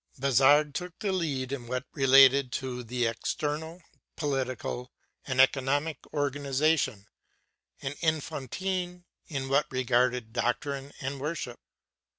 Bazard 0.17 0.73
took 0.73 0.97
the 0.97 1.11
lead 1.11 1.51
in 1.51 1.67
what 1.67 1.85
related 1.93 2.51
to 2.53 2.83
the 2.83 3.05
external, 3.05 3.83
political, 4.15 4.91
and 5.27 5.39
economical 5.39 6.09
organization, 6.11 7.05
and 7.83 7.93
Enfantin 8.01 9.03
in 9.27 9.47
what 9.47 9.67
regarded 9.69 10.33
doctrine 10.33 10.91
and 11.01 11.19
worship. 11.19 11.59